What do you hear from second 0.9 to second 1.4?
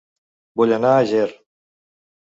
a Ger